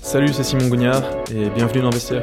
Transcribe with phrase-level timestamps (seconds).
[0.00, 1.02] Salut, c'est Simon Gognard
[1.34, 2.22] et bienvenue dans Vestiaire.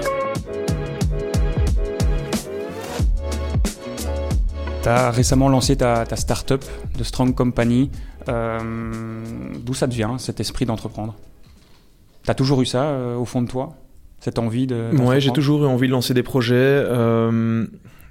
[4.82, 6.64] Tu as récemment lancé ta, ta start-up
[6.98, 7.92] de Strong Company.
[8.30, 8.60] Euh,
[9.60, 11.16] D'où ça devient, cet esprit d'entreprendre?
[12.24, 13.76] Tu as toujours eu ça euh, au fond de toi
[14.22, 14.90] Cette envie de.
[14.96, 16.56] Ouais, j'ai toujours eu envie de lancer des projets.
[16.56, 17.66] Euh,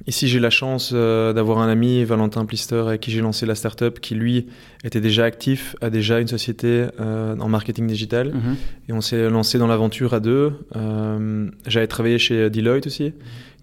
[0.07, 3.55] ici, j'ai la chance euh, d'avoir un ami, Valentin Plister, avec qui j'ai lancé la
[3.55, 4.47] start-up, qui lui
[4.85, 8.29] était déjà actif, a déjà une société euh, en marketing digital.
[8.29, 8.57] Mhm.
[8.89, 10.53] Et on s'est lancé dans l'aventure à deux.
[10.77, 13.13] Euh, J'avais travaillé chez Deloitte aussi.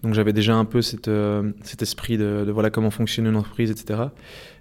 [0.04, 1.10] Donc j'avais déjà un peu cette,
[1.64, 4.02] cet esprit de, de voilà comment fonctionne une entreprise, etc.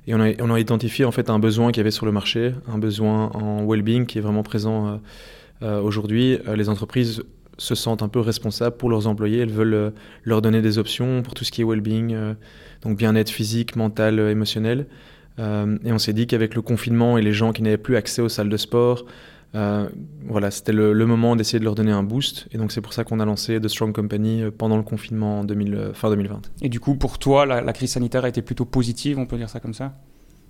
[0.07, 2.11] Et on a, on a identifié en fait un besoin qu'il y avait sur le
[2.11, 4.99] marché, un besoin en well-being qui est vraiment présent
[5.61, 6.39] aujourd'hui.
[6.55, 7.21] Les entreprises
[7.57, 9.39] se sentent un peu responsables pour leurs employés.
[9.39, 9.89] Elles veulent euh,
[10.23, 12.33] leur donner des options pour tout ce qui est well-being, euh,
[12.81, 14.87] donc bien-être physique, mental, euh, émotionnel.
[15.39, 18.29] Et on s'est dit qu'avec le confinement et les gens qui n'avaient plus accès aux
[18.29, 19.05] salles de sport,
[19.53, 22.47] voilà, c'était le, moment d'essayer de leur donner un boost.
[22.51, 25.43] Et donc c'est pour ça qu'on a lancé The Strong Company pendant le confinement en
[25.43, 26.41] 2000, euh, fin 2020.
[26.63, 29.49] Et du coup, pour toi, la crise sanitaire a été plutôt positive, on peut dire
[29.49, 29.93] ça comme ça?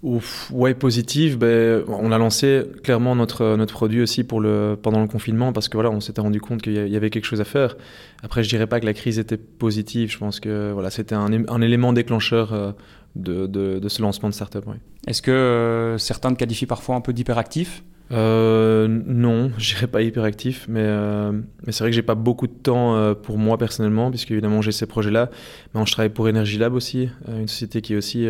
[0.04, 1.38] Ouf, ouais, positive.
[1.38, 5.70] Ben, on a lancé clairement notre, notre produit aussi pour le, pendant le confinement parce
[5.70, 7.76] que voilà, on s'était rendu compte qu'il y avait quelque chose à faire.
[8.22, 10.12] Après, je dirais pas que la crise était positive.
[10.12, 12.72] Je pense que voilà, c'était un, élément déclencheur euh,
[13.16, 14.66] de, de, de ce lancement de startup.
[15.08, 20.02] Est-ce que euh, certains te qualifient parfois un peu d'hyperactif Euh, non, je dirais pas
[20.02, 21.32] hyperactif, mais, euh,
[21.66, 24.62] mais c'est vrai que j'ai pas beaucoup de temps euh, pour moi personnellement, puisque évidemment
[24.62, 25.30] j'ai ces projets-là.
[25.74, 28.28] Mais je travaille pour Energy Lab aussi, une société qui est aussi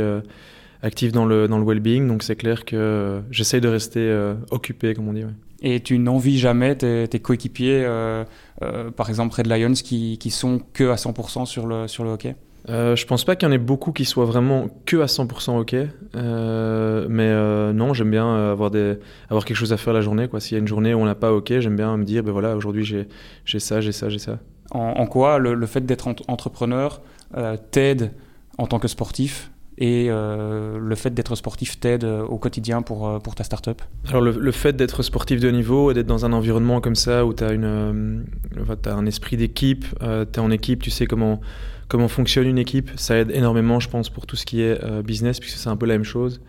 [0.81, 4.93] active dans le, dans le well-being, donc c'est clair que j'essaye de rester euh, occupé,
[4.93, 5.23] comme on dit.
[5.23, 5.31] ouais.
[5.61, 8.23] et tu n'envies jamais tes, tes coéquipiers, euh,
[8.61, 12.11] euh, par exemple Red Lions, qui, qui sont que à 100% sur le, sur le
[12.11, 12.35] hockey?
[12.69, 15.57] Euh, je pense pas qu'il y en ait beaucoup qui soient vraiment que à 100%
[15.57, 15.75] ok,
[16.15, 18.97] euh, mais euh, non, j'aime bien avoir, des,
[19.29, 20.27] avoir quelque chose à faire la journée.
[20.39, 22.31] S'il y a une journée où on n'a pas ok, j'aime bien me dire, ben
[22.33, 24.39] voilà, aujourd'hui j'ai ça, j'ai ça, j'ai ça.
[24.71, 27.01] en, en quoi le, le fait d'être ent- entrepreneur
[27.71, 28.11] t'aide
[28.57, 29.49] en tant que sportif?
[29.77, 33.81] Et euh, le fait d'être sportif t'aide euh, au quotidien pour, euh, pour ta startup?
[34.07, 37.33] Alors le, fait d'être sportif de niveau et d'être dans un environnement comme ça où
[37.33, 41.41] tu as, un esprit d'équipe, euh, tu es en équipe, tu sais comment,
[41.87, 45.01] comment fonctionne une équipe, ça aide énormément je pense pour tout ce qui est euh,
[45.03, 46.41] business puisque c'est un peu la même chose.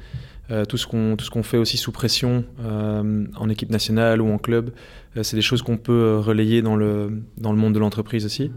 [0.51, 4.39] Euh, tout ce qu'on qu'on fait aussi sous pression euh, en équipe nationale ou en
[4.39, 4.71] club,
[5.17, 8.25] euh, c'est des choses qu'on peut euh, relayer dans le, dans le monde de l'entreprise
[8.25, 8.51] aussi.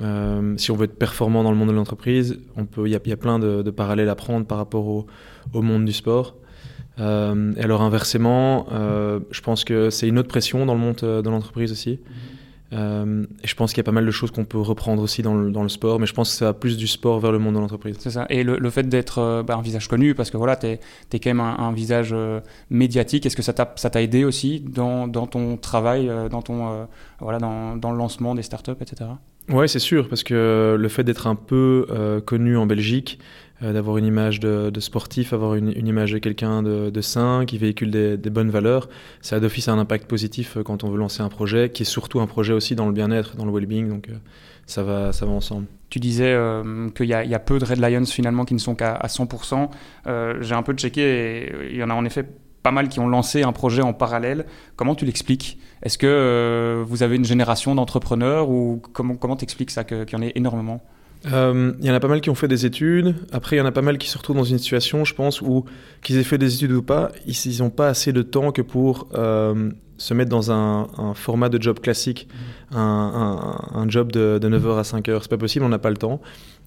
[0.00, 3.38] Euh, si on veut être performant dans le monde de l'entreprise, il y a, plein
[3.38, 5.06] de, parallèles à prendre par rapport au,
[5.62, 6.36] monde du sport.
[6.98, 10.96] Euh, et alors inversement, euh, je pense que c'est une autre pression dans le monde
[10.96, 12.00] de l'entreprise aussi.
[12.72, 15.34] Et je pense qu'il y a pas mal de choses qu'on peut reprendre aussi dans
[15.34, 17.60] le, sport, mais je pense que ça va plus du sport vers le monde de
[17.60, 17.96] l'entreprise.
[18.00, 18.26] C'est ça.
[18.28, 20.78] Et le, fait d'être bah, un visage connu, parce que voilà, tu es,
[21.12, 22.14] quand même un, visage
[22.68, 26.86] médiatique, est-ce que ça t'a aidé aussi dans, ton travail, dans, ton,
[27.18, 29.06] voilà, dans le lancement des startups, etc.
[29.48, 33.20] Ouais, c'est sûr, parce que le fait d'être un peu euh, connu en Belgique,
[33.62, 37.92] euh, d'avoir une image de, sportif, avoir une, image de quelqu'un de, sain, qui véhicule
[37.92, 38.88] des, bonnes valeurs,
[39.20, 41.86] ça a d'office un impact positif euh, quand on veut lancer un projet, qui est
[41.86, 44.14] surtout un projet aussi dans le bien-être, dans le well-being, donc euh,
[44.66, 45.66] ça, va, ça va ensemble.
[45.90, 48.94] Tu disais euh, qu'il y, a- peu de Red Lions finalement qui ne sont qu'à
[48.96, 49.70] à 100%.
[50.08, 52.26] Euh, J'ai un peu checké et il y en a en effet
[52.66, 54.44] pas mal qui ont lancé un projet en parallèle.
[54.74, 55.56] Comment tu l'expliques?
[55.84, 60.16] Est-ce que euh, vous avez une génération d'entrepreneurs ou comment comment t'expliques ça qu'il y
[60.16, 60.82] en ait énormément?
[61.32, 63.14] Euh, Il y en a pas mal qui ont fait des études.
[63.30, 65.42] Après, il y en a pas mal qui se retrouvent dans une situation, je pense,
[65.42, 65.64] où
[66.02, 69.06] qu'ils aient fait des études ou pas, ils n'ont pas assez de temps que pour
[69.14, 72.28] euh, se mettre dans un, un format de job classique,
[72.72, 75.18] un, un- un job de, de 9h à 5h.
[75.22, 76.20] C'est pas possible, on n'a pas le temps.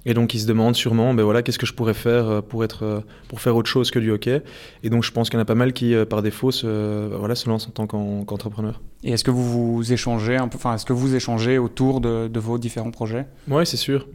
[0.06, 2.64] Et donc, ils se demandent sûrement, ben voilà, qu'est-ce que je pourrais faire euh, pour,
[2.64, 4.42] être, euh, pour faire autre chose que du hockey.
[4.84, 6.66] Et donc, je pense qu'il y en a pas mal qui, euh, par défaut, se,
[7.10, 8.80] ben voilà, se lancent en tant qu'en- qu'entrepreneur.
[9.04, 12.58] Et est-ce que vous vous échangez enfin est-ce que vous échangez autour de, de vos
[12.58, 13.26] différents projets?
[13.50, 14.08] Ouais, c'est sûr.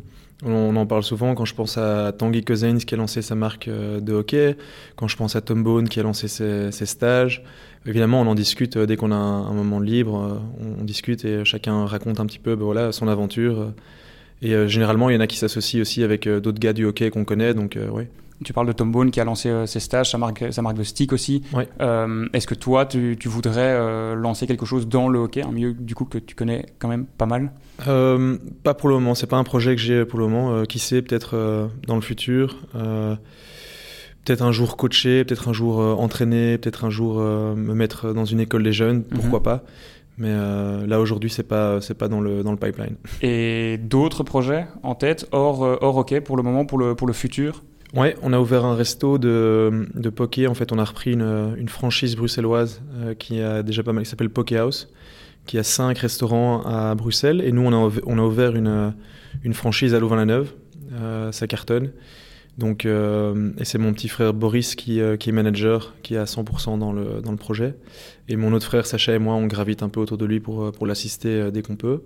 [0.43, 3.69] On, en parle souvent quand je pense à Tanguy Cousins qui a lancé sa marque
[3.69, 4.57] euh, de hockey,
[4.97, 7.45] quand je pense à Tom Bone qui a lancé ses, stages.
[7.87, 10.41] Évidemment, on en discute euh, dès qu'on a un, moment libre.
[10.61, 13.73] euh, On, discute et chacun raconte un petit peu ben voilà, son aventure.
[14.43, 17.25] Et généralement, il y en a qui s'associent aussi avec d'autres gars du hockey qu'on
[17.25, 17.55] connaît.
[17.55, 17.79] Donc.
[18.43, 20.77] Tu parles de Tom Bone qui a lancé euh, ses stages, sa marque, sa marque
[20.77, 21.43] de stick aussi.
[21.81, 25.53] Euh, Est-ce que toi, tu, tu voudrais euh, lancer quelque chose dans le hockey, un
[25.53, 27.53] milieu du coup que tu connais quand même pas mal?
[27.79, 29.15] Pas pour le moment.
[29.15, 30.65] C'est pas un projet que j'ai pour le moment.
[30.65, 32.59] Qui sait, peut-être dans le futur.
[32.73, 38.41] Peut-être un jour coacher, peut-être un jour entraîner, peut-être un jour me mettre dans une
[38.41, 39.05] école des jeunes.
[39.05, 39.45] Pourquoi Mhm.
[39.45, 39.65] pas
[40.17, 42.97] Mais euh, là aujourd'hui, c'est pas c'est pas dans le dans le pipeline.
[43.23, 47.13] Et d'autres projets en tête hors, hors hockey pour le moment, pour le, pour le
[47.13, 47.63] futur?
[47.95, 50.47] Ouais, on a ouvert un resto de, de poké.
[50.47, 52.83] En fait, on a repris une, une franchise bruxelloise
[53.19, 54.89] qui a déjà pas mal, s'appelle Poké House,
[55.47, 57.41] qui a cinq restaurants à Bruxelles.
[57.41, 58.95] Et nous, on a, on a ouvert une,
[59.45, 60.53] une franchise à Louvain-la-Neuve.
[61.31, 61.93] ça cartonne.
[62.57, 66.19] Donc, euh, et c'est mon petit frère Boris qui, euh, qui, est manager, qui est
[66.19, 67.75] à 100% dans le, dans le projet.
[68.29, 70.71] Et mon autre frère Sacha et moi, on gravite un peu autour de lui pour,
[70.73, 72.03] pour l'assister dès qu'on peut.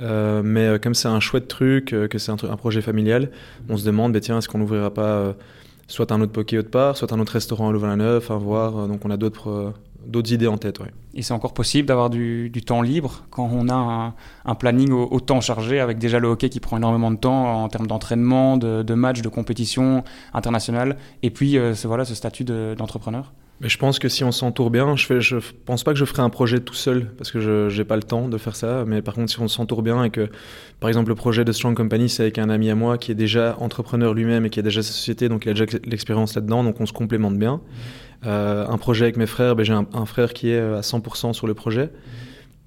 [0.00, 3.30] Euh, mais comme c'est un chouette truc, que c'est un, projet familial,
[3.68, 5.36] on se demande, bah, tiens, est-ce qu'on n'ouvrira pas
[5.88, 8.86] soit un autre poké autre part, soit un autre restaurant à Louvain-la-Neuve, enfin voir.
[8.86, 9.74] donc on a d'autres
[10.06, 10.78] d'autres idées en tête.
[10.78, 10.90] Ouais.
[11.14, 14.14] Et c'est encore possible d'avoir du, du, temps libre quand on a un,
[14.44, 17.86] un planning autant chargé avec déjà le hockey qui prend énormément de temps en termes
[17.86, 20.04] d'entraînement, de, de matchs, de compétition
[20.34, 24.32] internationale, et puis euh, ce, voilà, ce statut d'entrepreneur mais je pense que si on
[24.32, 25.36] s'entoure bien, je ne je
[25.66, 28.02] pense pas que je ferai un projet tout seul parce que je n'ai pas le
[28.02, 28.84] temps de faire ça.
[28.86, 30.30] Mais par contre, si on s'entoure bien et que,
[30.80, 33.14] par exemple, le projet de Strong Company, c'est avec un ami à moi qui est
[33.14, 36.64] déjà entrepreneur lui-même et qui a déjà sa société, donc il a déjà l'expérience là-dedans,
[36.64, 37.60] donc on se complémente bien.
[38.24, 41.46] Un projet avec mes frères, ben, j'ai un, frère qui est euh, à 100% sur
[41.46, 41.90] le projet.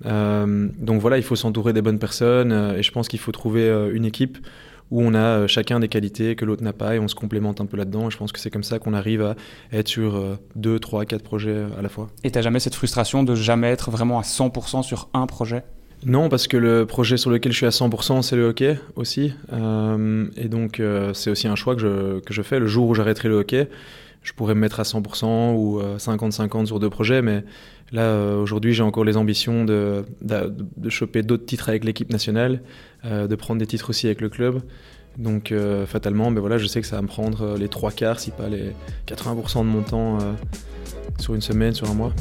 [0.06, 3.32] Euh, donc voilà, il faut s'entourer des bonnes personnes euh, et je pense qu'il faut
[3.32, 4.38] trouver une équipe
[4.92, 7.66] où on a chacun des qualités que l'autre n'a pas et on se complémente un
[7.66, 8.08] peu là-dedans.
[8.08, 9.36] Et je pense que c'est comme ça qu'on arrive à
[9.72, 12.10] être sur 2, 3, 4 projets à la fois.
[12.24, 15.64] Et tu jamais cette frustration de jamais être vraiment à 100% sur un projet?
[16.06, 19.34] Non, parce que le projet sur lequel je suis à 100%, c'est le hockey aussi.
[19.54, 22.60] Euh, et donc, euh, c'est aussi un choix que je, que je fais.
[22.60, 23.70] Le jour où j'arrêterai le hockey,
[24.24, 27.44] je pourrais me mettre à 100% ou 50-50 sur deux projets, mais
[27.94, 32.62] là, euh, aujourd'hui, j'ai encore les ambitions de, de, choper d'autres titres avec l'équipe nationale,
[33.06, 34.62] euh, de prendre des titres aussi avec le club.
[35.18, 38.20] Donc, euh, fatalement, ben voilà, je sais que ça va me prendre les trois quarts,
[38.20, 38.72] si pas les
[39.08, 40.18] 80% de mon temps
[41.20, 42.14] sur une semaine, sur un mois.